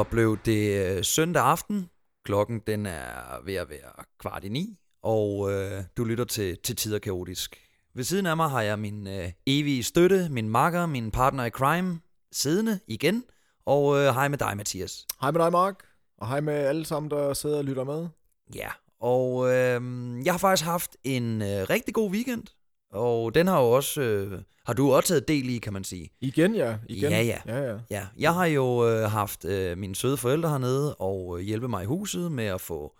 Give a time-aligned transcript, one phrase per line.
[0.00, 1.90] Så blev det øh, søndag aften.
[2.24, 6.76] Klokken den er ved at være kvart i ni, og øh, du lytter til, til
[6.76, 7.56] Tider Kaotisk.
[7.94, 11.50] Ved siden af mig har jeg min øh, evige støtte, min makker, min partner i
[11.50, 12.00] crime,
[12.32, 13.24] siddende igen.
[13.66, 15.06] Og øh, hej med dig, Mathias.
[15.20, 15.84] Hej med dig, Mark.
[16.18, 18.08] Og hej med alle sammen, der sidder og lytter med.
[18.54, 18.68] Ja,
[19.00, 19.80] og øh,
[20.24, 22.44] jeg har faktisk haft en øh, rigtig god weekend.
[22.92, 26.10] Og den har jo også, øh, har du også taget del i, kan man sige.
[26.20, 26.76] Igen, ja.
[26.88, 27.10] Igen.
[27.10, 27.38] Ja, ja.
[27.46, 27.78] ja, ja.
[27.90, 31.82] Ja, jeg har jo øh, haft øh, mine søde forældre hernede og øh, hjælpe mig
[31.82, 32.98] i huset med at få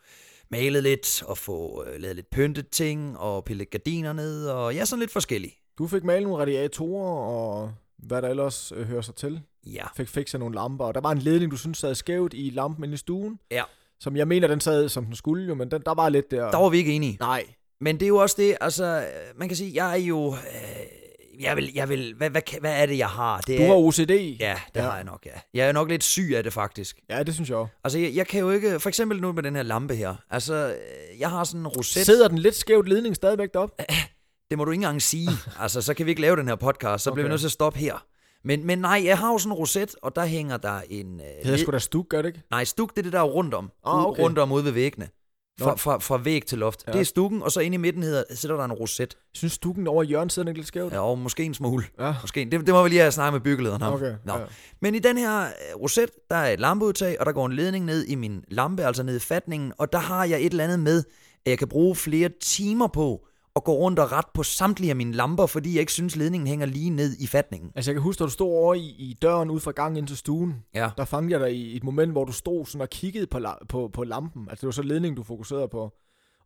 [0.50, 4.84] malet lidt og få øh, lavet lidt pyntet ting og pillet gardiner ned og ja,
[4.84, 5.54] sådan lidt forskelligt.
[5.78, 9.40] Du fik malet nogle radiatorer og hvad der ellers øh, hører sig til.
[9.66, 12.50] Ja, Fik fikset nogle lamper, og der var en ledning, du synes sad skævt i
[12.50, 13.38] lampen inde i stuen.
[13.50, 13.62] Ja.
[14.00, 16.50] Som jeg mener, den sad, som den skulle jo, men den, der var lidt der.
[16.50, 17.16] der var vi ikke enige.
[17.20, 17.44] Nej.
[17.80, 19.06] Men det er jo også det, altså,
[19.38, 22.86] man kan sige, jeg er jo, øh, jeg vil, jeg vil, hvad, hvad, hvad er
[22.86, 23.40] det, jeg har?
[23.40, 24.00] Det Du er, har OCD.
[24.00, 24.80] Ja, det Ja.
[24.82, 25.30] har jeg nok, ja.
[25.54, 26.98] Jeg er nok lidt syg af det, faktisk.
[27.10, 27.72] Ja, det synes jeg også.
[27.84, 30.76] Altså, jeg, jeg kan jo ikke, for eksempel nu med den her lampe her, altså,
[31.18, 32.06] jeg har sådan en roset.
[32.06, 33.84] Sidder den lidt skævt ledning stadigvæk deroppe?
[34.50, 35.28] Det må du ikke engang sige.
[35.60, 37.14] altså, så kan vi ikke lave den her podcast, så okay.
[37.14, 38.04] bliver vi nødt til at stoppe her.
[38.44, 41.20] Men, men nej, jeg har jo sådan en roset, og der hænger der en...
[41.20, 42.42] Øh, Det hedder sgu da stuk, gør det ikke?
[42.50, 43.70] Nej, stuk, det er det der er rundt om.
[43.86, 44.22] Ah, okay.
[44.22, 45.08] Rundt om ude ved væggene.
[45.64, 46.84] Fra, fra, fra væg til loft.
[46.86, 46.92] Ja.
[46.92, 49.00] Det er stukken, og så inde i midten hedder, sidder der en roset.
[49.00, 50.92] Jeg synes, stukken over hjørnet sidder lidt skævt?
[50.92, 51.84] Ja, og måske en smule.
[52.00, 52.14] Ja.
[52.20, 52.44] Måske.
[52.44, 53.94] Det, det må vi lige have snakket med byggelederen om.
[53.94, 54.32] Okay, Nå.
[54.36, 54.44] ja.
[54.80, 57.84] Men i den her øh, roset, der er et lampeudtag, og der går en ledning
[57.84, 60.80] ned i min lampe, altså ned i fatningen, og der har jeg et eller andet
[60.80, 60.98] med,
[61.46, 64.96] at jeg kan bruge flere timer på at gå rundt og ret på samtlige af
[64.96, 67.70] mine lamper, fordi jeg ikke synes, ledningen hænger lige ned i fatningen.
[67.74, 70.06] Altså, jeg kan huske, da du stod over i, i døren ud fra gangen ind
[70.06, 70.90] til stuen, Ja.
[70.96, 73.66] der fangede jeg dig i et moment, hvor du stod sådan og kiggede på, la-
[73.68, 74.46] på, på lampen.
[74.50, 75.90] Altså, det var så ledningen, du fokuserede på.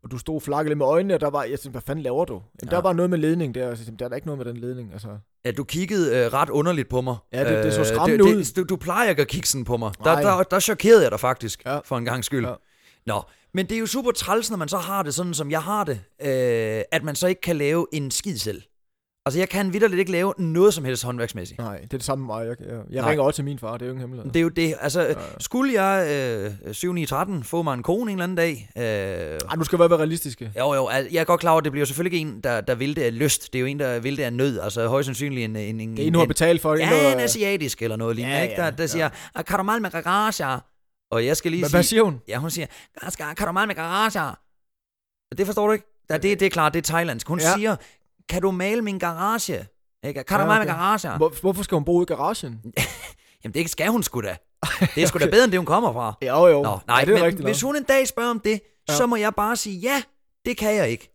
[0.05, 2.25] Og du stod flakkede lidt med øjnene, og der var, jeg tænkte, hvad fanden laver
[2.25, 2.33] du?
[2.35, 2.77] Jamen, Ja.
[2.77, 4.55] Der var noget med ledning der, og så tænkte, der er da ikke noget med
[4.55, 4.93] den ledning.
[4.93, 5.09] Altså,
[5.45, 7.17] Ja, du kiggede øh, ret underligt på mig.
[7.33, 8.45] Ja, det- det så Øh, skræmmende det, ud.
[8.45, 9.93] det, du, du plejer ikke at kigge sådan på mig.
[9.99, 10.23] Der, Nej.
[10.23, 11.63] der, der chokerede jeg dig faktisk.
[11.67, 11.79] Ja.
[11.85, 12.47] for en gang skyld.
[12.47, 12.55] Ja.
[13.07, 13.13] Ja.
[13.13, 13.23] Nå,
[13.55, 15.85] men det er jo super træls, når man så har det sådan, som jeg har
[15.85, 18.63] det, øh, at man så ikke kan lave en skid selv.
[19.27, 21.59] Altså, jeg kan vidderligt ikke lave noget som helst håndværksmæssigt.
[21.59, 22.47] nej, det er det samme med mig.
[22.47, 23.11] Jeg, jeg, jeg Nej.
[23.11, 24.33] ringer også til min far, det er jo ingen hemmelighed.
[24.33, 24.75] Det er jo det.
[24.81, 25.15] Altså, ja.
[25.41, 26.09] skulle jeg
[26.67, 28.71] øh, 7 9 13 få mig en kone en eller anden dag?
[28.79, 30.53] Øh, Ej, nu skal vi være realistiske.
[30.59, 32.61] jo, jo, al- jeg er godt klar over, at det bliver selvfølgelig ikke en, der,
[32.61, 33.53] der vil det af lyst.
[33.53, 34.61] Det er jo en, der vil det af nød.
[34.61, 35.57] Altså, højst sandsynligt en...
[35.57, 36.75] en, en Det er en, du har betalt for.
[36.75, 38.57] en, Ja, en asiatisk eller noget lignende, Ja, ikke?
[38.57, 39.43] Der, ja, der siger, ja.
[39.43, 40.61] kan du male med garager?
[41.15, 41.77] Og jeg skal lige Hvad, sige...
[41.77, 42.21] hvad siger hun?
[42.29, 42.67] Ja, hun siger,
[43.09, 44.35] "Skal- kan du male med garager?
[45.39, 46.05] Det forstår du ikke?
[46.11, 47.29] Ja, det, det er klart, det er thailandsk.
[47.29, 47.55] Hun ja.
[47.55, 47.77] Siger,
[48.29, 49.67] kan du male min garage?
[50.05, 50.25] Ikke?
[50.25, 50.81] Kan du Ja, male med okay.
[50.81, 51.17] garager?
[51.17, 52.63] Hvor, hvorfor skal hun bo i garagen?
[53.45, 54.37] Jamen, det skal hun sgu da.
[54.95, 56.15] Det er sgu da bedre, end det, hun kommer fra.
[56.23, 56.63] Jo, jo.
[56.63, 58.95] Nå, nej, ja, det er men rigtigt hvis hun en dag spørger om det, Ja.
[58.97, 60.03] så må jeg bare sige, ja,
[60.45, 61.14] det kan jeg ikke.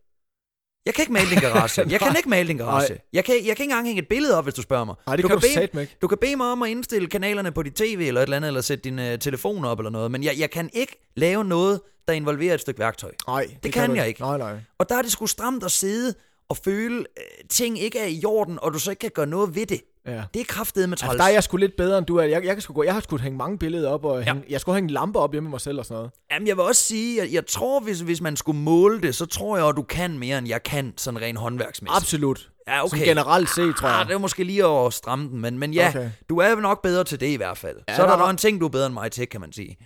[0.86, 1.90] Jeg kan ikke male din garage.
[1.90, 2.88] Jeg kan ikke male din garage.
[2.92, 3.00] Nej.
[3.12, 4.94] Jeg kan, jeg kan ikke engang hænge et billede op, hvis du spørger mig.
[5.06, 5.96] Nej, det du kan du bede, ikke.
[6.02, 8.48] du kan bede mig om at indstille kanalerne på dit tv eller et eller andet,
[8.48, 11.80] eller sætte din uh, telefon op eller noget, men jeg, jeg kan ikke lave noget,
[12.08, 13.10] der involverer et stykke værktøj.
[13.26, 14.20] Nej, det, kan du jeg ikke.
[14.20, 14.56] Nej, nej.
[14.78, 16.14] Og der er det sgu stramt at sidde
[16.48, 19.54] og føle, uh, ting ikke er i orden, og du så ikke kan gøre noget
[19.54, 19.80] ved det.
[20.10, 20.22] Ja.
[20.34, 21.10] Det er kraftedeme med træls.
[21.10, 22.22] Altså, der er jeg sgu lidt bedre end du er.
[22.24, 24.60] Jeg, jeg, kan sgu gå, jeg har sgu hænge mange billeder op, og hænge, jeg
[24.60, 26.10] skulle hænge en lampe op hjemme med mig selv og sådan noget.
[26.32, 29.26] Jamen, jeg vil også sige, at jeg tror, hvis, hvis man skulle måle det, så
[29.26, 31.96] tror jeg, at du kan mere, end jeg kan, sådan rent håndværksmæssigt.
[31.96, 32.48] Absolut.
[32.68, 32.96] Ja, okay.
[32.96, 34.06] Som generelt set, tror Ah, jeg.
[34.08, 36.10] det er måske lige at stramme den, men, men ja, okay.
[36.28, 37.76] Du er nok bedre til det i hvert fald.
[37.88, 39.40] Ja, så er der der er- en ting, du er bedre end mig til, kan
[39.40, 39.76] man sige.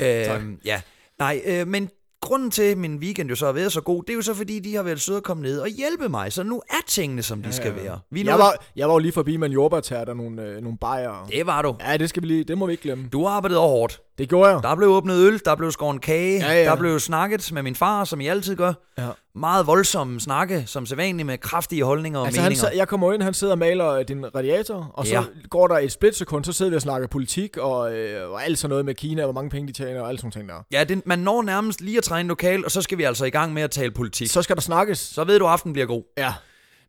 [0.00, 0.34] Ja.
[0.36, 0.80] øhm, ja.
[1.18, 1.90] Nej, øh, men
[2.24, 4.34] grunden til, at min weekend jo så har været så god, det er jo så,
[4.34, 6.32] fordi de har været søde at komme ned og hjælpe mig.
[6.32, 7.98] Så nu er tingene, som de skal være.
[8.10, 10.62] Vi jeg, nu- var, jeg var jo lige forbi med en jordbærtært og nogle, øh,
[10.62, 11.26] nogle bajer.
[11.32, 11.76] Det var du.
[11.80, 13.08] Ja, det, skal vi lige, det må vi ikke glemme.
[13.12, 14.00] Du har arbejdet over hårdt.
[14.18, 14.62] Det gjorde jeg.
[14.62, 16.64] Der blev åbnet øl, der blev skåret kage, Ja, ja.
[16.64, 18.72] der blev snakket med min far, som I altid gør.
[18.98, 19.08] Ja.
[19.34, 22.60] Meget voldsomme snakke, som sædvanligt med kraftige holdninger og Altså, han, meninger.
[22.68, 25.22] sad- jeg kommer ind, han sidder og maler øh, din radiator, og så Ja.
[25.50, 28.68] går der et splitsekund, så sidder vi og snakker politik, og, øh, og alt sådan
[28.70, 30.54] noget med Kina, og hvor mange penge de tjener, og alt sådan ting der.
[30.72, 33.30] Ja, det, man når nærmest lige at træne lokal, og så skal vi altså i
[33.30, 34.28] gang med at tale politik.
[34.28, 34.98] Så, Så skal der snakkes.
[34.98, 36.02] så ved du, at aften bliver god.
[36.18, 36.32] Ja.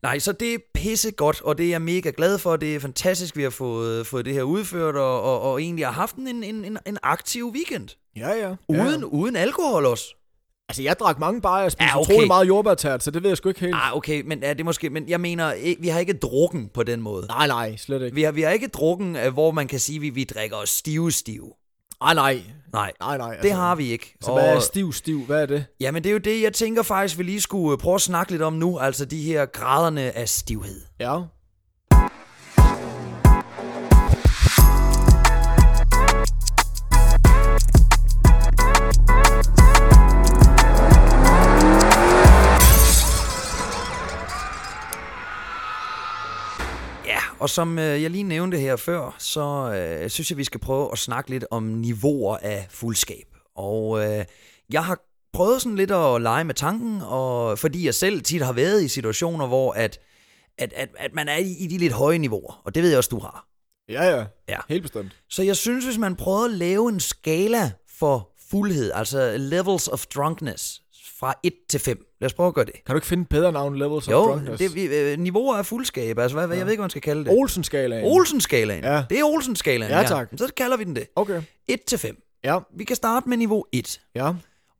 [0.05, 2.55] Nej, så det er pisse godt, og det er jeg mega glad for.
[2.55, 5.91] Det er fantastisk, vi har fået, fået det her udført, og, og, og egentlig har
[5.93, 7.89] haft en, en, en, en aktiv weekend.
[8.15, 8.55] Ja, ja.
[8.69, 9.05] Uden, ja.
[9.05, 10.05] uden alkohol også.
[10.69, 12.11] Altså, jeg drak mange bajer og spiste Ja, okay.
[12.13, 13.75] utrolig meget jordbærtært, så det ved jeg sgu ikke helt.
[13.75, 16.69] Ah, okay, men ja, det er måske, men jeg mener, ikke- vi har ikke drukken
[16.73, 17.25] på den måde.
[17.27, 18.15] Nej, nej, slet ikke.
[18.15, 20.57] Vi har, vi har ikke drukken, øh, hvor man kan sige, at vi, vi drikker
[20.57, 21.51] os stive stive.
[22.03, 22.41] Nej, nej.
[22.73, 23.37] Nej, Nej, nej.
[23.41, 24.15] det har vi ikke.
[24.21, 25.25] Så hvad er stiv, stiv?
[25.25, 25.65] Hvad er det?
[25.79, 28.31] Jamen, det er jo det, jeg tænker faktisk, vi lige skulle øh, prøve at snakke
[28.31, 28.77] lidt om nu.
[28.79, 30.81] Altså de her graderne af stivhed.
[30.99, 31.19] Ja.
[47.45, 50.89] Og som øh, jeg lige nævnte her før, så øh, synes jeg, vi skal prøve
[50.91, 53.27] at snakke lidt om niveauer af fuldskab.
[53.55, 54.25] Og øh,
[54.71, 54.99] jeg har
[55.33, 58.87] prøvet sådan lidt at lege med tanken, og fordi jeg selv tit har været i
[58.87, 59.99] situationer, hvor at,
[60.57, 62.97] at, at, at man er i, i de lidt høje niveauer, og det ved jeg
[62.97, 63.47] også, du har.
[63.89, 64.25] Ja, ja.
[64.49, 64.57] Ja.
[64.69, 65.11] Helt bestemt.
[65.29, 70.05] Så jeg synes, hvis man prøvede at lave en skala for fuldhed, altså levels of
[70.05, 70.81] drunkenness,
[71.19, 72.05] fra 1 til 5.
[72.21, 72.73] Lad os prøve at gøre det.
[72.73, 74.59] Kan du ikke finde bedre navn, Levels of Jo, Drunkenness?
[74.61, 77.01] det, vi- øh, niveauer af fuldskab, altså hvad, hvad, jeg ved ikke, hvad man skal
[77.01, 77.33] kalde det.
[77.39, 78.05] Olsen-skalaen.
[78.05, 78.83] Olsen-skalaen.
[78.83, 79.03] Ja.
[79.09, 80.29] Det er Olsen-skalaen, Ja, tak.
[80.37, 81.07] Så kalder vi den det.
[81.15, 81.41] Okay.
[81.67, 82.17] 1 til 5.
[82.43, 84.01] Ja, Vi kan starte med niveau 1.
[84.15, 84.31] ja.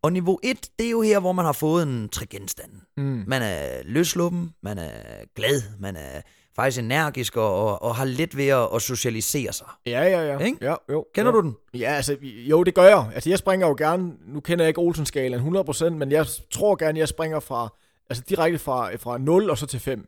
[0.04, 2.72] Og niveau 1, det er jo her, hvor man har fået en trigenstand.
[2.98, 3.24] Mm.
[3.28, 4.92] Man er løsluppen, man er
[5.36, 6.22] glad, man er
[6.56, 9.68] faktisk energisk og, og, og har let ved at, at socialisere sig.
[9.86, 10.38] Ja, ja, ja.
[10.38, 10.57] Ikke?
[10.62, 11.42] ja jo, Kender jo.
[11.42, 11.56] du den?
[11.74, 13.10] Ja, altså, jo, det gør jeg.
[13.13, 17.00] Altså, jeg springer jo gerne, nu kender jeg ikke Olsen-skalaen 100%, men jeg tror gerne,
[17.00, 17.74] jeg springer fra,
[18.10, 20.07] altså direkte fra, fra 0 og så til 5.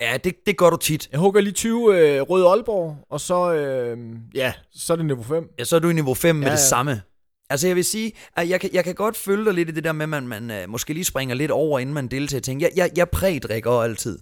[0.00, 1.08] Ja, det, det gør du tit.
[1.12, 3.98] Jeg hugger lige 20 øh, Røde Aalborg, og så, øh,
[4.34, 5.50] ja, så er det niveau 5.
[5.58, 6.66] Ja, så er du i niveau 5 med Ja, det ja.
[6.68, 7.02] samme.
[7.50, 9.84] Altså jeg vil sige, at jeg kan, jeg kan godt følge dig lidt i det
[9.84, 12.42] der med, at man, man uh, måske lige springer lidt over, inden man deltager i
[12.42, 12.60] ting.
[12.60, 14.18] Jeg, jeg, jeg prædrikker altid.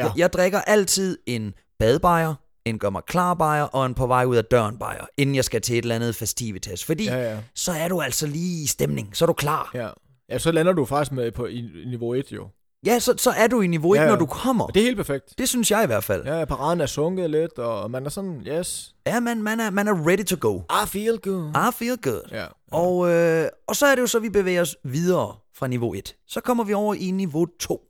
[0.00, 0.04] Ja.
[0.04, 4.24] Jeg, jeg drikker altid en badbajer, en gør mig klar bajer, og en på vej
[4.24, 6.84] ud af døren bajer, inden jeg skal til et eller andet festivitas.
[6.84, 7.16] Fordi ja.
[7.16, 9.70] Ja, ja, så er du altså lige i stemning, så er du klar.
[9.74, 9.90] Ja, ja.
[10.30, 12.48] Ja, så lander du faktisk med på i, niveau 1 jo.
[12.86, 14.12] ja så, så er du i niveau 1, Ja, ja, ja.
[14.12, 14.64] når du kommer.
[14.64, 15.38] Og det er helt perfekt.
[15.38, 16.24] Det synes jeg i hvert fald.
[16.24, 19.70] Ja, Ja, paraden er sunket lidt, og man er sådan, yes, ja man, man, er,
[19.70, 20.58] man er ready to go.
[20.58, 21.50] I feel good.
[21.50, 22.22] I feel good.
[22.30, 22.46] Ja.
[22.72, 26.16] Og, øh, og så er det jo så, vi bevæger os videre fra niveau 1.
[26.26, 27.80] Så kommer vi over i niveau 2.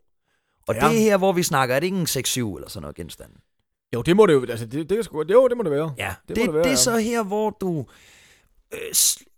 [0.70, 0.86] Og ja.
[0.86, 0.92] Ja.
[0.92, 3.30] det er her, hvor vi snakker, er det ikke en 6-7 eller sådan noget genstand?
[3.94, 5.92] Jo, det må det jo, altså, det, det, er sgu- jo, det må det være.
[5.98, 6.76] Ja, det, Det må det, være, det er ja.
[6.76, 7.86] så her, hvor du,
[8.74, 8.78] øh,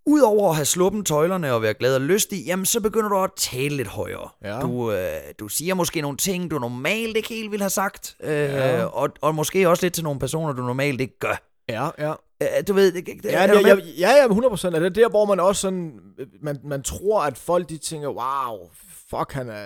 [0.06, 3.31] udover at have sluppen tøjlerne og være glad og lystig, jamen så begynder du at
[3.37, 4.29] tale lidt højere.
[4.44, 4.61] Ja.
[4.61, 8.31] Du, øh, du siger måske nogle ting, du normalt ikke helt ville have sagt, øh,
[8.31, 8.85] Ja.
[8.85, 11.43] og, og måske også lidt til nogle personer, du normalt ikke gør.
[11.69, 12.12] Ja, ja.
[12.43, 14.75] Øh, du ved, det, det, Ja, er jeg, ja, ja, 100 procent.
[14.76, 15.93] Er det der, hvor man også sådan,
[16.43, 18.69] man, man tror, at folk de tænker, wow,
[19.17, 19.64] fuck, han er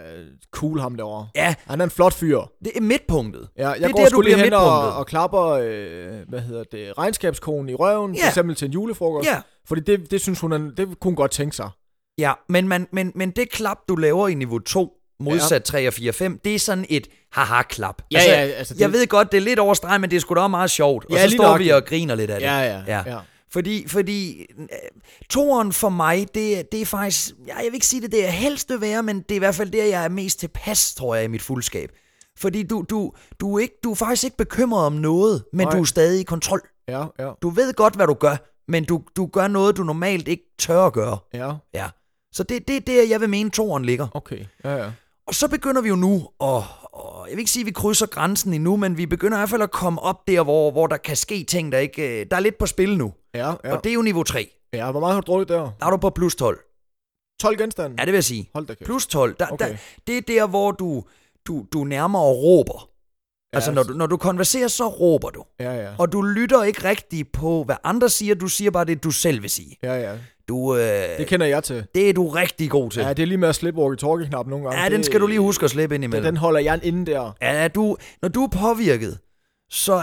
[0.50, 1.28] cool ham derovre.
[1.34, 2.40] ja, Han er en flot fyr.
[2.64, 3.48] det er midtpunktet.
[3.58, 6.64] Ja, jeg Det er går der, sgu lige hen og, og klapper, øh, hvad hedder
[6.72, 8.22] det, regnskabskonen i røven, Ja.
[8.24, 9.28] for eksempel til en julefrokost.
[9.28, 11.68] Ja, Fordi det, det synes hun, er- det kunne hun godt tænke sig.
[12.18, 15.92] Ja, men, men, men, men det klap, du laver i niveau 2, modsat 3 og
[15.94, 18.02] 4 og 5, det er sådan et haha-klap.
[18.12, 20.34] Ja, ja, altså det- Jeg ved godt, det er lidt overstreget, men det er sgu
[20.34, 21.04] da meget sjovt.
[21.04, 21.74] Og Ja, så står vi nøjagtigt.
[21.74, 22.46] og griner lidt af det.
[22.46, 23.02] Ja, ja, ja.
[23.06, 23.18] ja.
[23.56, 24.66] Fordi, fordi øh,
[25.30, 28.70] toeren for mig, det, det er faktisk, jeg vil ikke sige det, det er helst
[28.70, 31.24] vil være, men det er i hvert fald der, jeg er mest tilpas, tror jeg,
[31.24, 31.90] i mit fuldskab.
[32.38, 35.76] Fordi du, du, du, er, ikke, du er faktisk ikke bekymret om noget, men Nej.
[35.76, 36.60] du er stadig i kontrol.
[36.88, 38.36] Ja, ja, Du ved godt, hvad du gør,
[38.68, 41.18] men du, du gør noget, du normalt ikke tør at gøre.
[41.34, 41.52] ja.
[41.74, 41.86] Ja.
[42.32, 44.06] Så det, det er der, jeg vil mene, toeren ligger.
[44.14, 44.90] Okay, ja, ja.
[45.26, 48.06] Og så begynder vi jo nu, og, og jeg vil ikke sige, at vi krydser
[48.06, 50.96] grænsen endnu, men vi begynder i hvert fald at komme op der, hvor, hvor der
[50.96, 52.20] kan ske ting, der ikke...
[52.20, 53.12] øh, Der er lidt på spil nu.
[53.34, 53.74] Ja, ja.
[53.76, 54.50] Og det er jo niveau 3.
[54.72, 55.70] ja, hvor meget har du drukket der?
[55.80, 56.58] Der er du på plus 12.
[57.40, 57.96] 12 genstande?
[57.98, 58.50] Ja, det vil jeg sige.
[58.54, 58.84] Hold da kæft.
[58.86, 59.36] Plus 12.
[59.38, 59.68] Der, Okay.
[59.70, 59.76] der,
[60.06, 61.04] det er der, hvor du,
[61.46, 62.88] du, du nærmere råber.
[63.52, 65.44] Altså, Ja, når du, når du konverserer, så råber du.
[65.60, 65.90] Ja, ja.
[65.98, 68.34] Og du lytter ikke rigtigt på, hvad andre siger.
[68.34, 69.76] Du siger bare det, du selv vil sige.
[69.82, 70.18] Ja, ja.
[70.48, 71.86] Du, øh, Det kender jeg til.
[71.94, 73.02] det er du rigtig god til.
[73.02, 74.82] Ja, det er lige med at slippe walkie-talkie-knappen nogle gange.
[74.82, 76.24] Ja, den skal du lige huske at slippe ind imellem.
[76.24, 77.32] den holder jeg inde der.
[77.42, 79.18] Ja, du, når du er påvirket,
[79.70, 80.02] så øh,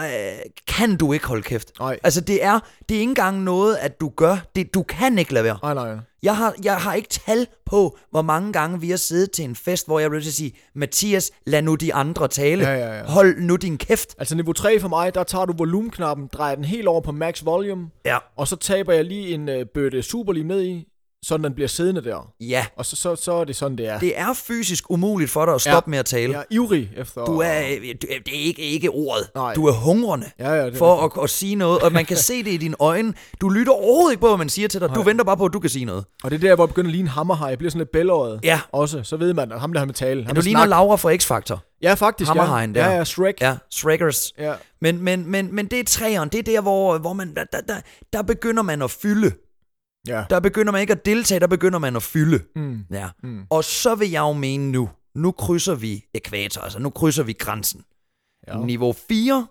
[0.67, 1.71] kan du ikke holde kæft.
[1.79, 1.99] Nej.
[2.03, 2.59] Altså, det er,
[2.89, 4.37] det er ikke engang noget, at du gør.
[4.55, 5.57] Det, du kan ikke lade være.
[5.63, 5.95] Nej, nej.
[6.23, 9.55] Jeg har, jeg har ikke tal på, hvor mange gange vi har siddet til en
[9.55, 12.67] fest, hvor jeg vil til at sige, Mathias, lad nu de andre tale.
[12.67, 13.03] Ja, ja, ja.
[13.05, 14.15] Hold nu din kæft.
[14.17, 17.45] Altså niveau 3 for mig, der tager du volumenknappen, drejer den helt over på max
[17.45, 18.17] volume, Ja.
[18.37, 20.87] og så taber jeg lige en øh, bøtte superlim ned i,
[21.23, 22.31] så den bliver siddende der.
[22.39, 22.65] Ja.
[22.77, 23.99] Og så, så, så er det sådan, det er.
[23.99, 25.91] Det er fysisk umuligt for dig at stoppe ja.
[25.91, 26.33] med at tale.
[26.33, 27.25] Jeg er ivrig efter...
[27.25, 29.29] Du er, øh, du, det er ikke, ikke ordet.
[29.35, 29.53] Nej.
[29.53, 32.43] Du er hungrende Ja, ja, det for at, at sige noget, og man kan se
[32.43, 33.13] det i dine øjne.
[33.41, 34.89] Du lytter overhovedet ikke på, hvad man siger til dig.
[34.89, 35.03] Du Nej.
[35.03, 36.05] venter bare på, at du kan sige noget.
[36.23, 37.49] Og det er der, hvor jeg begynder lige en hammerhaj.
[37.49, 38.39] Jeg bliver sådan lidt bælåret.
[38.43, 38.59] Ja.
[38.71, 39.03] Også.
[39.03, 40.19] Så ved man, at ham der har med tale.
[40.19, 40.69] Ja, Han du ligner snakke.
[40.69, 41.59] Laura fra X-Factor.
[41.81, 42.27] Ja, faktisk.
[42.27, 42.81] Hammerhajen ja.
[42.81, 42.89] der.
[42.89, 43.41] Ja, ja, Shrek.
[43.41, 44.33] Ja, Shrekkers.
[44.37, 44.53] Ja.
[44.81, 46.29] Men, men, men, men det er træeren.
[46.29, 47.75] Det er der, hvor, hvor man, der, der, der,
[48.13, 49.31] der begynder man at fylde.
[50.07, 50.23] Ja.
[50.29, 52.39] Der begynder man ikke at deltage, der begynder man at fylde.
[52.55, 52.79] Mm.
[52.91, 53.09] Ja.
[53.23, 53.43] Mm.
[53.49, 57.33] Og så vil jeg jo mene nu, nu krydser vi ekvator, altså nu krydser vi
[57.33, 57.83] grænsen.
[58.47, 58.57] ja.
[58.57, 59.47] Niveau 4,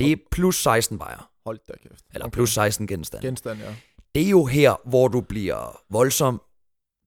[0.00, 1.30] det er plus 16 bajer.
[1.46, 2.04] Hold da kæft.
[2.14, 3.22] Eller plus 16 genstand.
[3.22, 3.74] Genstand, ja.
[4.14, 6.40] Det er jo her, hvor du bliver voldsom.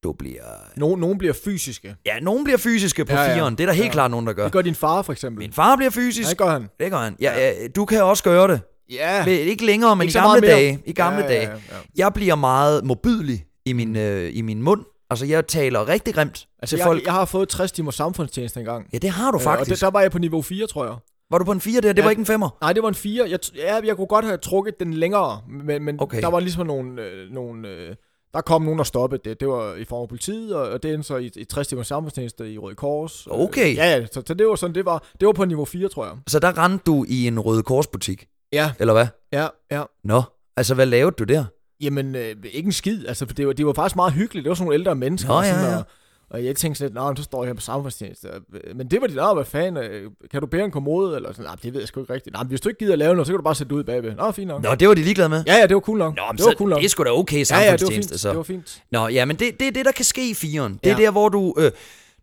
[0.04, 0.44] Du bliver...
[0.76, 1.96] No, nogen bliver fysiske.
[2.06, 3.36] Ja, nogen bliver fysiske på Ja, ja.
[3.38, 3.56] firen.
[3.58, 3.92] Det er der helt Ja.
[3.92, 4.44] klart nogen, der gør.
[4.44, 5.40] Det gør din far, for eksempel.
[5.40, 6.26] Min far bliver fysisk.
[6.28, 6.70] Ja, det gør han.
[6.80, 7.16] Det gør han.
[7.22, 8.62] Ja, ja, du kan også gøre det.
[8.92, 9.26] Ja.
[9.26, 10.80] Men Ikke længere, men Ikke i gamle dage.
[10.86, 11.42] I gamle ja, dage.
[11.42, 11.76] Ja, ja, ja.
[11.98, 14.82] Jeg bliver meget mobidlig i min, øh, i min mund.
[15.10, 17.06] Altså, jeg taler rigtig grimt Altså, til jeg, folk.
[17.06, 18.88] jeg har fået 60 timer samfundstjeneste engang.
[18.94, 19.70] Ja, det har du Øh, faktisk.
[19.72, 20.96] Og det, der var jeg på niveau 4, tror jeg.
[21.32, 21.94] Var du på en 4 der?
[21.94, 22.04] Det Ja.
[22.04, 22.58] var ikke en 5'er.
[22.62, 23.26] Nej, det var en 4.
[23.30, 26.22] Jeg, ja, jeg kunne godt have trukket den længere, men, men Okay.
[26.22, 27.02] der var ligesom nogle...
[27.02, 27.96] Øh, nogle øh,
[28.34, 29.40] der kom nogen og stoppede det.
[29.40, 31.88] Det var i form af politiet, og, og det endte så i, i 60 timers
[31.88, 33.28] samfundstjeneste i Røde Kors.
[33.28, 33.76] Øh, Okay.
[33.76, 36.06] Ja, ja, så, så det var sådan, det var, det var på niveau 4, tror
[36.06, 36.14] jeg.
[36.28, 39.08] Så der rendte du i en Røde Kors-butik, Ja, eller hvad?
[39.34, 39.84] ja, ja.
[40.04, 40.22] Nå,
[40.58, 41.46] altså hvad lavede du der?
[41.82, 43.08] Jamen, øh, ikke en skid.
[43.08, 44.44] Altså, for det var, det var faktisk meget hyggeligt.
[44.44, 45.30] Det var sådan nogle ældre mennesker.
[45.30, 45.78] Nå, og sådan, ja, ja.
[45.78, 45.84] Og,
[46.30, 48.28] og jeg tænkte sådan lidt, men så står jeg her på samfundstjeneste.
[48.76, 51.16] Men det var dit, hvad fanden, øh, kan du bære en kommode?
[51.16, 52.34] Eller sådan, nej, det ved jeg sgu ikke rigtigt.
[52.34, 53.84] Nej, hvis du ikke gider at lave noget, så kan du bare sætte det ud
[53.84, 54.16] bagved.
[54.16, 54.64] Nå, fint nok.
[54.64, 55.44] Nå, det var de ligeglade med.
[55.48, 56.16] Ja, ja, det var cool nok.
[56.16, 56.80] Nå, men det var cool nok.
[56.80, 58.20] det er sgu da okay ja, ja, det var samfundstjeneste, fint.
[58.22, 58.30] så.
[58.30, 58.84] Det var fint.
[58.92, 60.80] Nå, ja, men det, det er det, der kan ske i firen.
[60.84, 61.04] Det er Ja.
[61.06, 61.72] der, hvor du, øh,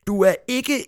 [0.07, 0.85] du er ikke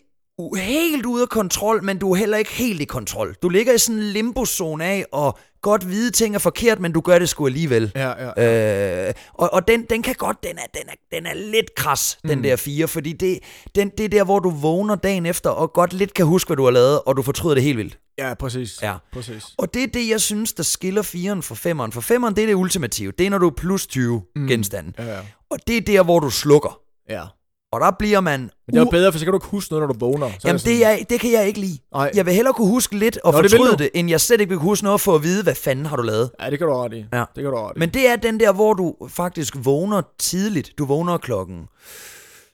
[0.56, 3.34] helt ude af kontrol, men du er heller ikke helt i kontrol.
[3.42, 7.00] Du ligger i sådan en limbo-zone af, og godt vide ting er forkert, men du
[7.00, 7.92] gør det sgu alligevel.
[7.94, 9.06] Ja, ja.
[9.08, 12.18] Øh, og og den, den kan godt, den er, den er, den er lidt kras,
[12.24, 12.28] mm.
[12.28, 13.38] den der fire, fordi det,
[13.74, 16.56] den, det er der, hvor du vågner dagen efter, og godt lidt kan huske, hvad
[16.56, 17.98] du har lavet, og du fortryder det helt vildt.
[18.18, 18.82] Ja, præcis.
[18.82, 18.94] Ja.
[19.12, 19.44] Præcis.
[19.58, 21.92] Og det er det, jeg synes, der skiller firen fra femmeren.
[21.92, 23.12] For femmeren, det er det ultimative.
[23.18, 24.46] Det er, når du er plus 20 mm.
[24.48, 24.92] genstande.
[24.98, 25.18] Ja, ja.
[25.50, 26.80] Og det er der, hvor du slukker.
[27.10, 27.22] ja.
[27.72, 28.40] Og der bliver man...
[28.40, 30.28] Men det var bedre, for så kan du ikke huske noget, når du vågner.
[30.28, 31.78] Så Jamen, sådan, det, er, det kan jeg ikke lide.
[31.94, 32.10] Nej.
[32.14, 33.76] Jeg vil hellere kunne huske lidt og Nå, det fortryde du.
[33.76, 35.96] det, end jeg slet ikke vil kunne huske noget for at vide, hvad fanden har
[35.96, 36.30] du lavet.
[36.40, 37.04] Ja, det kan du ret i.
[37.12, 37.18] Ja.
[37.18, 37.78] Det kan du ret i.
[37.78, 40.72] Men det er den der, hvor du faktisk vågner tidligt.
[40.78, 41.66] Du vågner klokken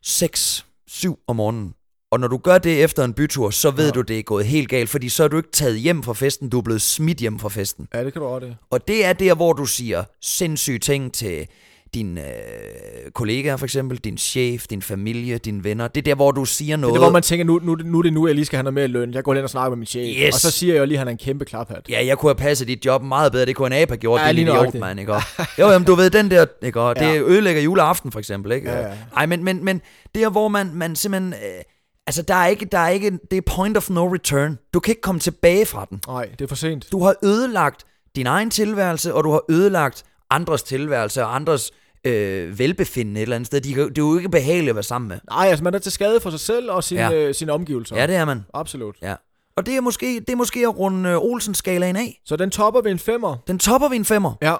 [0.03, 1.75] 6, 7 om morgenen.
[2.13, 3.91] Og når du gør det efter en bytur, så ved ja.
[3.91, 6.49] Du, det er gået helt galt, fordi så er du ikke taget hjem fra festen,
[6.49, 7.89] du er blevet smidt hjem fra festen.
[7.95, 8.55] Ja, det kan du ret i.
[8.71, 11.47] Og det er der, hvor du siger sindssyge ting til
[11.95, 15.89] dine øh, kollegaer for eksempel, din chef, din familie, dine venner.
[15.89, 16.91] Det er der, hvor du siger Det noget.
[16.93, 18.63] er det, hvor man tænker, nu, nu, nu er det nu, jeg lige skal have
[18.63, 19.15] noget mere løn.
[19.15, 20.17] Jeg går hen og snakker med min chef.
[20.27, 20.35] Yes.
[20.35, 21.89] Og så siger jeg jo lige, at han er en kæmpe klaphat.
[21.89, 23.47] Ja, jeg kunne have passet dit job meget bedre.
[23.47, 24.21] Det kunne en abe have gjort.
[24.21, 24.81] Ja, det lige idiot, nøjagtigt.
[24.81, 25.13] mand, ikke?
[25.15, 25.23] Og-
[25.59, 26.81] Jo, jamen, du ved, den der, ikke?
[26.81, 27.21] Og det Ja.
[27.21, 28.71] ødelægger juleaften, for eksempel, ikke?
[28.71, 28.93] Ja, ja.
[29.17, 29.81] Ej, men, men, men
[30.15, 31.33] det er, hvor man, man simpelthen...
[31.33, 31.63] Øh,
[32.07, 32.65] altså, der er ikke...
[32.73, 34.59] Der er ikke det er point of no return.
[34.75, 36.01] Du kan ikke komme tilbage fra den.
[36.07, 36.87] Nej, det er for sent.
[36.93, 37.85] Du har ødelagt
[38.17, 41.71] din egen tilværelse, og du har ødelagt andres tilværelse og andres
[42.05, 43.61] øh, velbefindende et eller andet sted.
[43.61, 45.19] De, det er jo ikke behageligt at være sammen med.
[45.31, 47.13] Nej, altså man er til skade for sig selv og sine, Ja.
[47.15, 47.97] øh, sine omgivelser.
[47.97, 48.43] Ja, det er man.
[48.55, 48.97] Absolut.
[49.03, 49.15] Ja.
[49.57, 52.21] Og det er måske, det er måske at runde øh, Olsen-skalaen af.
[52.27, 53.37] Så den topper ved en femmer.
[53.47, 54.33] Den topper vi en femmer.
[54.43, 54.55] Ja.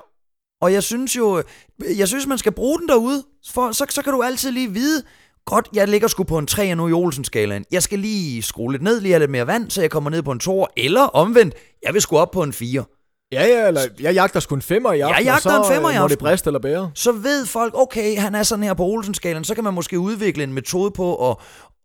[0.63, 1.43] Og jeg synes jo,
[1.97, 5.03] jeg synes, man skal bruge den derude, for så, så kan du altid lige vide,
[5.47, 7.65] godt, jeg ligger sgu på en 3 nu i Olsen-skalaen.
[7.71, 10.23] Jeg skal lige skrue lidt ned, lige have lidt mere vand, så jeg kommer ned
[10.23, 12.85] på en 2, eller omvendt, jeg vil sgu op på en 4.
[13.33, 15.91] Ja, ja, eller jeg jagter sgu en femmer i aften, jagter og så en femmer
[15.91, 16.25] i øh, må det aften.
[16.27, 16.91] briste eller bære.
[16.95, 20.45] Så ved folk, okay, han er sådan her på Olsen-skalaen, så kan man måske udvikle
[20.45, 21.37] en metode på at,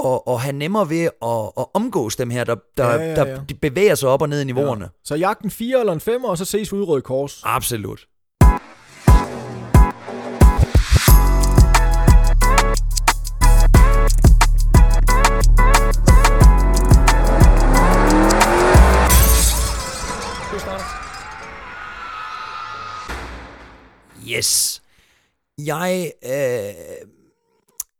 [0.05, 3.15] at, at have nemmere ved at, at omgås dem her, der, der, Ja, ja, ja.
[3.15, 4.83] der de bevæger sig op og ned i niveauerne.
[4.85, 4.89] Ja.
[5.03, 7.41] Så jagt en fire eller en femmer, og så ses vi ude i Røde Kors.
[7.43, 7.99] Absolut.
[24.39, 24.81] Yes.
[25.57, 26.31] Jeg, øh,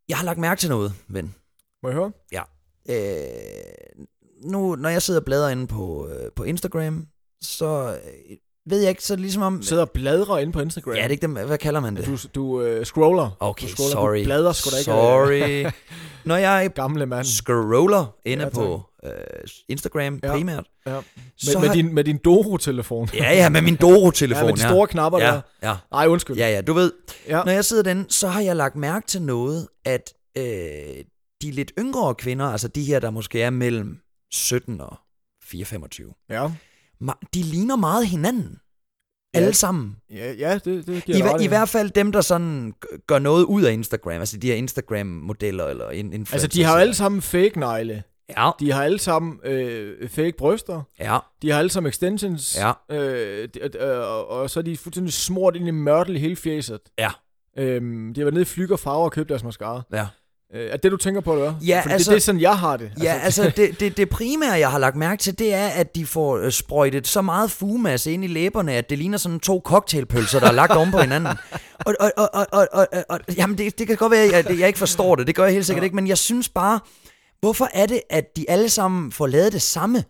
[0.10, 1.36] jeg har lagt mærke til noget, ven.
[1.84, 2.12] Må jeg høre?
[2.32, 2.42] Ja.
[2.90, 4.06] Øh,
[4.44, 7.08] nu, når jeg sidder og bladrer inde på, øh, på Instagram,
[7.42, 9.62] så øh, ved jeg ikke, så ligesom om...
[9.64, 10.94] Sidder og bladrer inde på Instagram.
[10.94, 12.06] Ja, det er ikke dem, hvad kalder man det?
[12.06, 13.38] Du, du øh, scroller.
[13.40, 13.92] Okay, du scroller.
[13.92, 14.20] sorry.
[14.20, 14.86] Du bladrer sgu da ikke.
[14.92, 15.72] Sorry.
[16.30, 17.26] Når jeg Gamle mand.
[17.26, 19.12] scroller inde Ja, på øh,
[19.70, 20.32] Instagram Ja.
[20.32, 20.92] primært, Ja.
[20.94, 21.02] Med,
[21.38, 23.10] så med, har- din, med din Doro-telefon.
[23.14, 24.44] Ja, ja, med min Doro-telefon.
[24.44, 25.26] ja, med de store knapper ja.
[25.28, 25.42] der.
[25.64, 26.38] Ja, Nej, undskyld.
[26.38, 26.92] ja, ja, du ved,
[27.28, 27.44] Ja.
[27.44, 30.44] når jeg sidder den, så har jeg lagt mærke til noget, at øh,
[31.42, 33.98] de lidt yngre kvinder, altså de her, der måske er mellem
[34.32, 34.98] 17 og
[35.44, 36.48] 4-25, Ja,
[37.34, 38.58] de ligner meget hinanden.
[39.34, 39.40] Ja.
[39.40, 39.96] Alle sammen.
[40.14, 42.74] ja, ja det, det giver I, ret I hvert fald dem, der sådan
[43.08, 46.34] gør noget ud af Instagram, altså de her Instagram-modeller eller in- influencers.
[46.34, 48.04] Altså, de har alle sammen fake negle.
[48.38, 50.82] Ja, De har alle sammen øh, fake bryster.
[51.00, 52.58] ja, De har alle sammen extensions.
[52.60, 52.72] Ja.
[52.98, 56.36] Øh, de, øh, og, og så er de fuldstændig smurt ind i mørtel i hele
[56.36, 56.80] fjeset.
[57.00, 57.10] Ja.
[57.58, 59.82] Øhm, de har været nede i Flyg og Farver og købt deres mascara.
[59.94, 60.08] ja.
[60.54, 61.54] Øh, er det, du tænker på, eller?
[61.68, 62.92] Ja, Fordi altså- det, det er sådan, jeg har det.
[63.04, 66.06] Ja, altså det, det, det primære, jeg har lagt mærke til, det er, at de
[66.06, 70.40] får øh, sprøjtet så meget fugemasse ind i læberne, at det ligner sådan to cocktailpølser,
[70.40, 71.38] der er lagt oven på hinanden.
[71.86, 74.50] Og, og, og, og, og, og, og, og jamen det, det kan godt være, at
[74.50, 75.86] jeg, jeg ikke forstår det, det gør jeg helt sikkert Ja.
[75.86, 76.80] ikke, men jeg synes bare,
[77.42, 80.04] hvorfor er det, at de alle sammen får lavet det samme?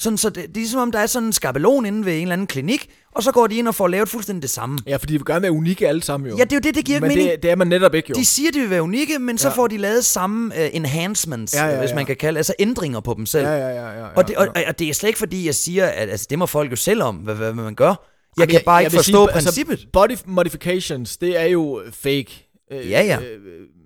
[0.00, 2.22] Sådan, så det, det er ligesom om, der er sådan en skabelon inde ved en
[2.22, 4.78] eller anden klinik, og så går de ind og får lavet fuldstændig det samme.
[4.86, 6.36] Ja, fordi de vil gerne være unikke alle sammen jo.
[6.36, 7.30] Ja, det er jo det, det giver ikke Men mening.
[7.32, 8.14] det, det er man netop ikke jo.
[8.14, 9.54] De siger, de vil være unikke, men så Ja.
[9.54, 11.94] får de lavet samme uh, enhancements, Ja, ja, hvis ja.
[11.94, 13.46] man kan kalde altså ændringer på dem selv.
[13.46, 13.86] Ja, ja, ja.
[13.90, 16.26] ja, ja Og det, og, og det er slet ikke fordi, jeg siger, at altså,
[16.30, 17.86] det må folk jo selv om, hvad, hvad, man gør.
[17.88, 17.96] Jeg
[18.38, 19.72] Jamen, kan bare ikke vil forstå sige, princippet.
[19.72, 22.48] Altså, body modifications, det er jo fake.
[22.72, 23.18] Øh, Ja, ja.
[23.20, 23.40] Øh,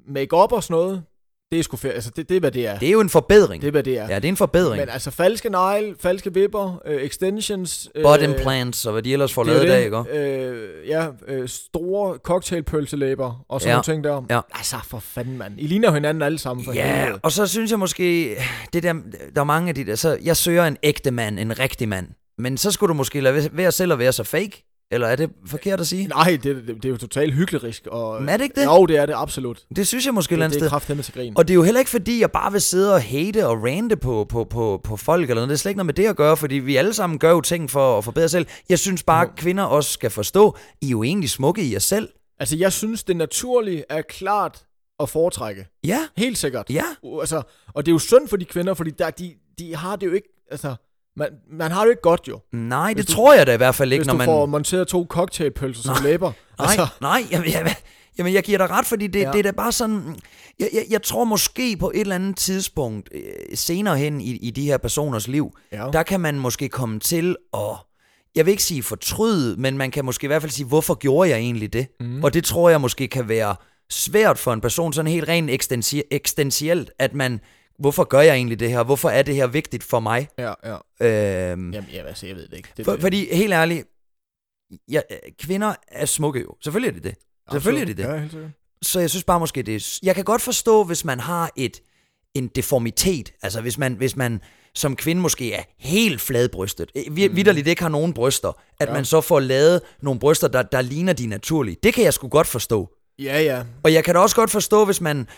[0.09, 1.03] make-up og sådan noget,
[1.53, 1.93] Det er sgu fair.
[1.93, 2.79] Altså, det, det er, hvad det er.
[2.79, 3.63] Det er jo en forbedring.
[3.63, 4.09] Det er, hvad det er.
[4.09, 4.81] Ja, det er en forbedring.
[4.83, 7.89] Men altså, falske negle, falske vipper, øh, extensions...
[7.95, 10.05] Øh, Bot implants og hvad de ellers får lavet i dag, ikke?
[10.19, 14.23] Øh, ja, øh, store cocktailpølselæber og sådan Ja, nogle ting der.
[14.37, 14.41] ja.
[14.55, 15.55] Altså, for fanden, mand.
[15.59, 17.21] I ligner hinanden alle sammen, for Ja, helvede.
[17.23, 18.37] og så synes jeg måske,
[18.73, 18.93] det der,
[19.35, 22.07] der er mange af de der, så jeg søger en ægte mand, en rigtig mand.
[22.39, 24.72] Men så skulle du måske lade være selv at være så fake.
[24.93, 26.07] Eller er det forkert at sige?
[26.07, 27.75] Nej, det, det, det er jo totalt hyggelig.
[27.87, 28.67] Og, Men er det ikke det?
[28.67, 29.65] Jo, det er det absolut.
[29.77, 31.03] Det synes jeg måske et eller Det, andet det er sted.
[31.03, 31.33] til grin.
[31.37, 33.97] Og det er jo heller ikke fordi, jeg bare vil sidde og hate og rante
[33.97, 35.49] på, på, på, på folk eller noget.
[35.49, 37.41] Det er slet ikke noget med det at gøre, fordi vi alle sammen gør jo
[37.41, 38.47] ting for at forbedre os selv.
[38.69, 41.79] Jeg synes bare, at kvinder også skal forstå, I er jo egentlig smukke i jer
[41.79, 42.09] selv.
[42.39, 44.65] Altså, jeg synes, det naturlige er klart
[45.01, 45.67] at foretrække.
[45.85, 46.71] Ja, Helt sikkert.
[46.71, 46.85] ja.
[47.21, 47.43] Altså,
[47.75, 50.13] og det er jo synd for de kvinder, fordi der, de, de har det jo
[50.13, 50.29] ikke...
[50.51, 50.75] Altså,
[51.17, 52.41] man, man har det jo ikke godt jo.
[52.53, 54.27] Nej, det Hvis du- tror jeg da i hvert fald ikke, Hvis når du man...
[54.27, 56.33] får monteret to cocktailpølser som læber.
[56.59, 57.75] Nej, Altså, nej, jamen, jeg,
[58.19, 59.31] jamen jeg giver dig ret, fordi det, ja.
[59.33, 60.17] Det er da bare sådan...
[60.59, 63.23] Jeg, jeg, jeg tror måske på et eller andet tidspunkt øh,
[63.55, 65.87] senere hen i, i de her personers liv, ja.
[65.93, 67.61] der kan man måske komme til at...
[68.35, 71.31] Jeg vil ikke sige fortryde, men man kan måske i hvert fald sige, hvorfor gjorde
[71.31, 71.87] jeg egentlig det?
[72.01, 72.25] Mm.
[72.25, 73.57] Og det tror jeg måske kan være
[73.91, 77.41] svært for en person, sådan helt rent ekstensi- eksistentielt, at man...
[77.83, 78.83] Hvorfor gør jeg egentlig det her?
[78.83, 80.29] Hvorfor er det her vigtigt for mig?
[80.39, 80.73] ja, ja.
[80.73, 82.69] Øhm, Jamen, jamen, altså, jeg ved det ikke.
[82.77, 83.85] Det, for, fordi helt ærligt,
[84.91, 85.01] ja,
[85.43, 86.55] kvinder er smukke jo.
[86.63, 87.15] Selvfølgelig er det det.
[87.53, 88.05] Selvfølgelig er det det.
[88.05, 88.51] Ja, helt sikkert.
[88.83, 89.99] Så jeg synes bare måske, det er...
[90.03, 91.81] Jeg kan godt forstå, hvis man har et
[92.35, 93.33] en deformitet.
[93.43, 94.41] Altså hvis man, hvis man
[94.75, 98.93] som kvinde måske er helt fladbrystet, øh, vi- vidderligt ikke har nogen bryster, at Ja.
[98.95, 101.77] man så får lavet nogle bryster, der, der ligner de naturlige.
[101.83, 102.89] Det kan jeg sgu godt forstå.
[103.19, 103.65] Ja, ja.
[103.85, 105.29] Og jeg kan da også godt forstå, hvis man,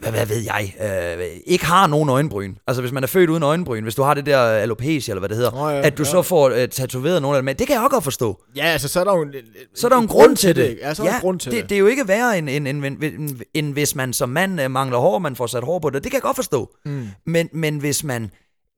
[0.00, 0.74] hvad, hvad ved jeg,
[1.20, 2.54] øh, ikke har nogen øjenbryn.
[2.66, 5.28] Altså hvis man er født uden øjenbryn, hvis du har det der alopecia, eller hvad
[5.28, 6.10] det hedder, Nå ja, at du ja.
[6.10, 7.56] så får øh, tatoveret nogle af dem.
[7.56, 8.42] Det kan jeg også godt forstå.
[8.56, 9.34] Ja, altså, så er der jo en,
[9.74, 10.68] Så er der jo en grund til det.
[10.68, 10.82] ikke?
[10.82, 11.70] Ja, så er der en grund til det, det.
[11.70, 14.60] det er jo ikke værre, end, end, end, end, end, end hvis man som mand
[14.60, 16.04] øh, mangler hår, man får sat hår på det.
[16.04, 16.70] Det kan jeg godt forstå.
[16.84, 17.08] Mm.
[17.26, 18.30] Men, men hvis man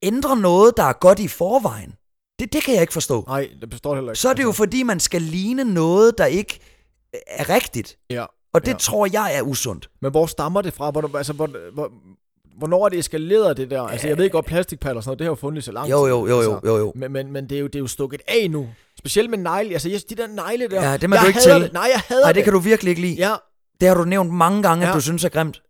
[0.03, 1.95] ændrer noget, der er godt i forvejen,
[2.39, 3.25] det, det kan jeg ikke forstå.
[3.29, 4.21] Nej, det består heller ikke.
[4.21, 6.61] Så er det jo Altså, fordi, man skal ligne noget, der ikke
[7.15, 7.97] øh, er rigtigt.
[8.11, 8.25] Ja.
[8.55, 8.77] Og det Ja.
[8.79, 9.91] tror jeg er usundt.
[10.03, 10.91] Men hvor stammer det fra?
[10.91, 11.93] Hvornår, altså, hvor, hvor,
[12.59, 13.83] hvornår er det eskaleret, det der?
[13.83, 16.07] Altså, jeg ved godt, plastikpaller og sådan noget, det har jo fundet så lang Jo,
[16.07, 16.61] jo, jo, jo, altså.
[16.65, 16.93] jo, jo.
[16.97, 18.69] Men, men, men det, er jo, det er jo stukket af nu.
[18.99, 19.73] Specielt med negle.
[19.73, 20.91] Altså, yes, de der negle der.
[20.91, 21.53] Ja, dem er jeg du ikke til.
[21.53, 21.73] Det.
[21.73, 23.15] Nej, jeg hader Nej, det kan du virkelig ikke lide.
[23.15, 23.35] Ja,
[23.81, 24.95] Det har du nævnt mange gange, at Ja.
[24.95, 25.63] du synes er grimt.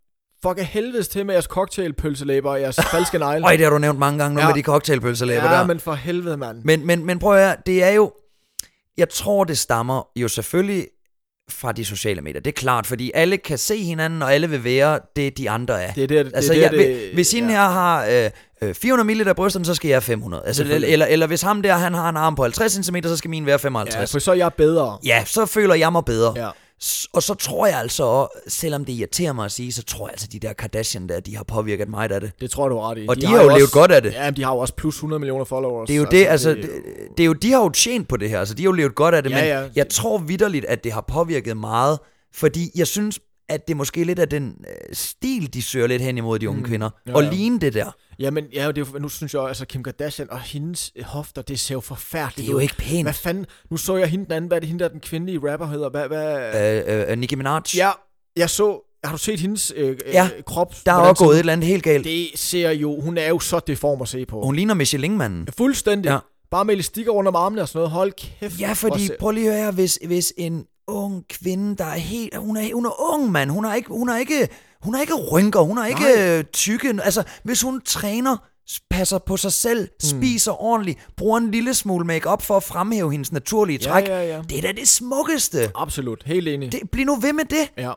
[0.43, 3.47] fuck af helvedes til med jeres cocktailpølselæber og jeres falske negle.
[3.47, 4.47] Øj, det har du nævnt mange gange nu Ja.
[4.47, 5.67] med de cocktailpølselæber ja, der.
[5.67, 6.63] men for helvede, mand.
[6.65, 8.13] Men, men, men prøv at høre, det er jo...
[8.97, 10.87] Jeg tror, det stammer jo selvfølgelig
[11.51, 12.41] fra de sociale medier.
[12.41, 15.83] Det er klart, fordi alle kan se hinanden, og alle vil være det, de andre
[15.83, 15.93] er.
[15.93, 17.55] Det er der, det, altså, det, jeg, det, hvis hende ja.
[17.55, 20.43] her har øh, øh, 400 ml af brysterne, så skal jeg have 500.
[20.47, 23.31] Altså, eller, eller, hvis ham der, han har en arm på 50 cm, så skal
[23.31, 24.13] min være Ja, 55.
[24.13, 24.99] for så er jeg bedre.
[25.05, 26.35] Ja, så føler jeg mig bedre.
[26.37, 26.51] Ja.
[27.13, 30.13] Og så tror jeg altså, også, selvom det irriterer mig at sige, så tror jeg
[30.13, 32.33] altså, de der Kardashian der, de har påvirket mig af det.
[32.41, 33.07] Det tror jeg, du ret i.
[33.09, 34.13] Og de har jo jo levet godt af det.
[34.13, 35.87] Ja, de har jo også plus 100 millioner followers.
[35.87, 36.71] Det er jo det, altså, det,
[37.17, 38.95] det er jo, de har jo tjent på det her, altså de har jo levet
[38.95, 39.69] godt af det, Ja, men ja.
[39.77, 41.99] jeg tror vidderligt, at det har påvirket meget,
[42.35, 46.19] fordi jeg synes, at det måske lidt af den øh, stil, de søger lidt hen
[46.19, 47.31] imod de unge Mm, kvinder, ja, og ja.
[47.31, 47.91] ligne det der.
[48.19, 51.05] Ja, men ja, det er jo, nu synes jeg, altså Kim Kardashian og hendes øh,
[51.05, 53.05] hofter, det ser jo forfærdeligt Det er jo ikke pænt.
[53.05, 53.47] Hvad fanden?
[53.71, 55.91] Nu så jeg hende den anden, hvad er det hende der, den kvindelige rapper hedder?
[55.91, 57.05] Hvad, hvad?
[57.07, 57.91] Øh, øh, Nicki Minaj, Ja,
[58.37, 60.75] jeg så, har du set hendes øh, Ja, øh, krop?
[60.87, 62.05] der er også gået et eller andet helt galt.
[62.05, 64.43] Det ser jo, hun er jo så deform at se på.
[64.43, 65.49] Hun ligner Michelin-manden.
[65.59, 66.09] Fuldstændig.
[66.09, 66.13] Ja.
[66.15, 66.19] Ja.
[66.51, 67.91] Bare med elastikker rundt om armene og sådan noget.
[67.91, 68.61] Hold kæft.
[68.61, 72.37] Ja, fordi prøv lige at høre, hvis, hvis en ung kvinde, der er helt...
[72.37, 73.51] Hun er, hun er ung, mand.
[73.51, 74.49] Hun har ikke, hun har ikke,
[74.83, 75.61] hun har ikke rynker.
[75.61, 76.39] Hun har ikke Nej.
[76.39, 76.99] øh, tykke...
[77.03, 78.37] Altså, hvis hun træner,
[78.91, 80.21] passer på sig selv, Hmm.
[80.21, 84.09] spiser ordentligt, bruger en lille smule makeup for at fremhæve hendes naturlige Ja, træk.
[84.09, 84.43] ja, ja.
[84.49, 85.71] Det er da det smukkeste.
[85.75, 86.73] Absolut, helt enig.
[86.73, 87.71] Det, bliv nu ved med det.
[87.77, 87.93] Ja.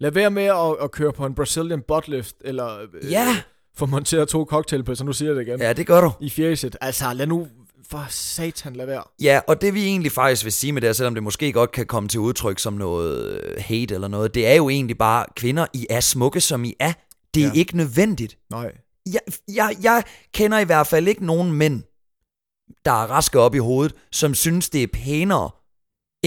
[0.00, 3.36] Lad være med at, at køre på en Brazilian butt lift, eller øh, Ja.
[3.76, 6.12] få monteret to cocktailpølser, nu siger jeg det igen, Ja, det gør du.
[6.20, 6.76] i fjæset.
[6.80, 7.46] Altså, lad nu
[7.90, 9.02] for satan lad være.
[9.22, 11.72] Ja, og det vi egentlig faktisk vil sige med det, her, selvom det måske godt
[11.72, 15.26] kan komme til udtryk som noget øh, hate eller noget, det er jo egentlig bare,
[15.36, 16.92] kvinder, I er smukke, som I er.
[17.34, 17.52] Det er Ja.
[17.54, 18.38] ikke nødvendigt.
[18.50, 18.72] Nej.
[19.12, 19.20] jeg,
[19.54, 20.02] jeg, jeg
[20.34, 21.82] kender i hvert fald ikke nogen mænd,
[22.84, 25.50] der er raske op i hovedet, som synes, det er pænere,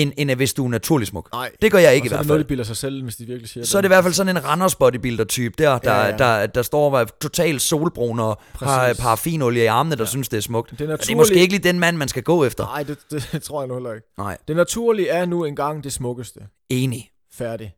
[0.01, 1.29] end, end hvis du er naturlig smuk.
[1.33, 1.51] Nej.
[1.61, 2.45] Det gør jeg ikke i så er hvert det noget, fald.
[2.45, 4.45] de sig selv, hvis de virkelig siger Så er det i hvert fald sådan en
[4.45, 6.17] Randers bodybuilder-type der, der, Ja, ja, ja.
[6.17, 9.01] der, der står og er totalt solbrun og har Præcis.
[9.01, 10.05] paraffinolie i armene, der Ja.
[10.07, 10.71] synes, det er smukt.
[10.71, 12.63] Det er Og det er måske ikke lige den mand, man skal gå efter.
[12.65, 14.07] Nej, det, det, tror jeg nu heller ikke.
[14.17, 16.39] Nej, Det naturlige er nu engang det smukkeste.
[16.69, 17.09] enig.
[17.33, 17.73] Færdig.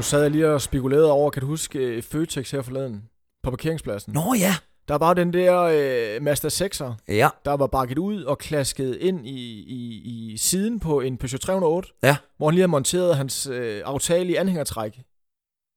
[0.00, 3.02] Nu sad jeg lige og spekulerede over, kan du huske øh, Føtex her forleden?
[3.42, 4.12] På parkeringspladsen.
[4.12, 4.54] Nå ja.
[4.88, 7.28] Der var den der øh, Mazda 6'er, Ja.
[7.44, 11.88] der var bakket ud og klasket ind i, i, i siden på en Peugeot 308.
[12.02, 12.16] Ja.
[12.36, 15.00] Hvor han lige havde monteret hans øh, aftale i anhængertræk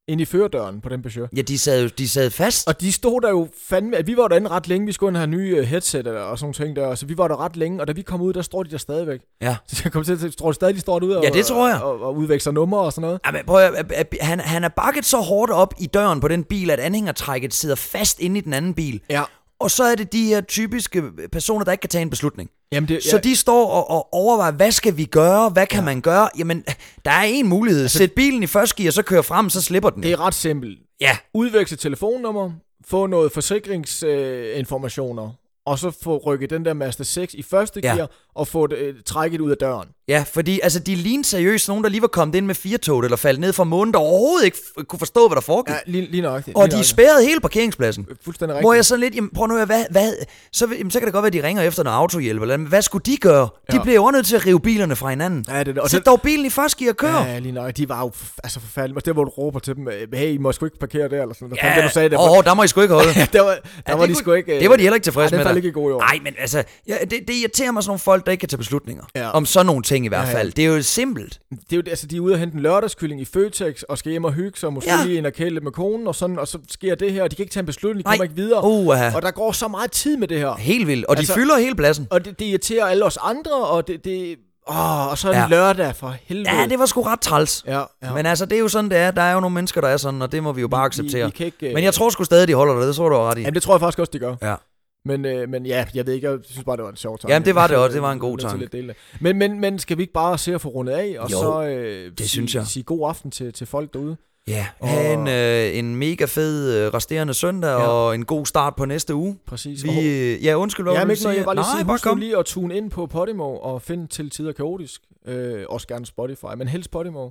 [0.07, 1.29] ind i førerdøren på den Peugeot.
[1.37, 2.67] Ja, de sad, jo- de sad fast.
[2.67, 5.27] Og de stod der jo fandme, at vi var derinde ret længe, vi skulle have
[5.27, 7.93] nye øh, headset og sådan ting der, så vi var der ret længe, og da
[7.93, 9.19] vi kom ud, der står de der stadigvæk.
[9.41, 9.55] Ja.
[9.67, 11.67] Så jeg kom til at tror du stadig, de står derude og, Ja, det tror
[11.67, 11.81] jeg.
[11.81, 13.19] og, og udveksler numre og sådan noget.
[13.25, 13.59] Ja, men prøv
[13.91, 17.53] at, han, han er bakket så hårdt op i døren på den bil, at anhængertrækket
[17.53, 19.01] sidder fast inde i den anden bil.
[19.09, 19.23] Ja.
[19.59, 22.49] Og så er det de her typiske personer, der ikke kan tage en beslutning.
[22.73, 25.49] Jamen det, Så de står og, og overvejer, hvad skal vi gøre?
[25.49, 25.85] Hvad kan ja.
[25.85, 26.29] man gøre?
[26.37, 26.63] Jamen,
[27.05, 27.81] der er en mulighed.
[27.81, 30.03] Altså, Sæt bilen i første gear, så kører frem, så slipper den.
[30.03, 30.79] det er ret simpelt.
[31.01, 32.51] Ja, Udveksle telefonnummer,
[32.87, 35.31] få noget forsikringsinformationer, øh,
[35.65, 37.95] og så få rykket den der Mazda 6 i første Ja.
[37.95, 39.87] gear, og få det, øh, trækket ud af døren.
[40.07, 43.17] Ja, fordi altså, de lignede seriøst nogen, der lige var kommet ind med firetoget eller
[43.17, 45.73] faldt ned fra månen, der overhovedet ikke f- kunne forstå, hvad der foregik.
[45.73, 46.57] Ja, lige, lige nøjagtigt.
[46.57, 46.89] og lige de nøjagtigt.
[46.89, 48.07] spærrede hele parkeringspladsen.
[48.25, 48.63] Fuldstændig rigtigt.
[48.63, 50.13] Hvor jeg sådan lidt, jamen prøv nu at hvad, hvad,
[50.51, 52.81] så, jamen, så kan det godt være, at de ringer efter noget autohjælp, eller hvad
[52.81, 53.49] skulle de gøre?
[53.71, 53.81] De Ja.
[53.81, 55.45] bliver jo også nødt til at rive bilerne fra hinanden.
[55.49, 57.13] Ja, det, og Sæt det, dog bilen i første gear og kør.
[57.25, 57.77] Ja, lige nok.
[57.77, 58.11] De var jo
[58.43, 58.97] altså forfærdelige.
[58.97, 61.33] Og det, hvor du råber til dem, hey, I må sgu ikke parkere der, eller
[61.35, 61.63] sådan noget.
[61.63, 63.09] Ja, det, du sagde, det, åh, der må I sgu ikke holde.
[63.33, 64.55] der var, der Ja, var det de sgu ikke...
[64.55, 65.43] øh, Det var de heller ikke tilfredse med.
[65.43, 65.57] faldt dig.
[65.57, 66.01] ikke i god jord.
[66.01, 69.03] Nej, men altså, det, det irriterer mig sådan nogle folk, der ikke kan tage beslutninger.
[69.33, 70.37] Om sådan nogle ting i hvert Ja, ja.
[70.37, 70.51] fald.
[70.51, 71.39] Det er jo simpelt.
[71.49, 74.09] Det er jo, altså, de er ude og hente en lørdagskylling i Føtex, og skal
[74.11, 74.97] hjem og hygge sig, og måske Ja.
[74.99, 75.05] ja.
[75.05, 77.31] lige ind og kæle lidt med konen, og, sådan, og så sker det her, og
[77.31, 78.63] de kan ikke tage en beslutning, de kommer ikke videre.
[78.63, 80.55] Uh, Og der går så meget tid med det her.
[80.55, 81.05] helt vildt.
[81.05, 82.07] Og de Altså- fylder hele pladsen.
[82.11, 84.05] Og det, det irriterer alle os andre, og det...
[84.05, 84.35] det
[84.69, 85.43] åh, og så er det Ja.
[85.43, 85.49] ja.
[85.49, 86.51] lørdag for helvede.
[86.55, 87.63] Ja, det var sgu ret træls.
[87.67, 88.13] Ja, ja.
[88.13, 89.11] Men altså, det er jo sådan, det er.
[89.11, 91.25] Der er jo nogle mennesker, der er sådan, og det må vi jo bare acceptere.
[91.25, 92.87] Vi kan ikke, øh, Men jeg tror sgu stadig, de holder det.
[92.87, 93.41] Det tror du har ret i.
[93.41, 94.35] Jamen, det tror jeg faktisk også, de gør.
[94.41, 94.55] Ja.
[95.05, 97.33] Men, øh, men ja, jeg ved ikke, jeg synes bare, det var en sjov tanke.
[97.33, 97.93] Jamen, det var det også.
[97.93, 98.95] Det var en god tanke.
[99.19, 101.63] Men, men, men skal vi ikke bare se at få rundet af, og Jo, så
[101.63, 102.67] øh, det sige, synes jeg.
[102.67, 104.17] sige god aften til, til folk derude?
[104.47, 107.87] Ja, Og- have en, øh, en mega fed øh, resterende søndag, Ja.
[107.87, 109.37] og en god start på næste uge.
[109.47, 109.83] Præcis.
[109.83, 109.89] Vi,
[110.33, 111.31] øh, ja, undskyld, hvad Ja, men sige?
[111.31, 112.17] jeg bare lige Nej, sige, bare kom.
[112.17, 115.01] lige at tune ind på Podimo og finde til tider kaotisk.
[115.25, 117.29] Øh, også gerne Spotify, men helst Podimo.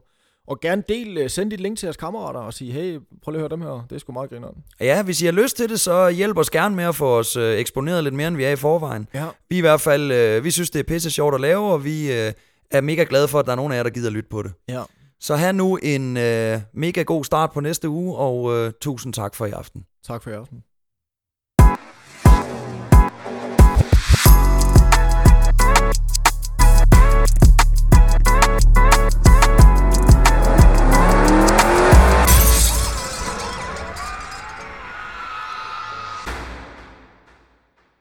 [0.48, 3.38] Og gerne del, øh, send dit link til jeres kammerater og sige, hey, prøv lige
[3.38, 3.86] at høre dem her.
[3.90, 4.54] Det er sgu meget grineren.
[4.80, 7.36] Ja, hvis I har lyst til det, så hjælp os gerne med at få os
[7.36, 9.08] øh, eksponeret lidt mere, end vi er i forvejen.
[9.14, 9.26] Ja.
[9.48, 12.12] Vi i hvert fald, øh, vi synes, det er pisse sjovt at lave, og vi
[12.12, 12.32] øh,
[12.70, 14.52] er mega glade for, at der er nogen af jer, der gider lytte på det.
[14.68, 14.82] Ja.
[15.20, 19.34] Så have nu en øh, mega god start på næste uge, og øh, tusind tak
[19.34, 19.84] for i aften.
[20.06, 20.62] Tak for i aften.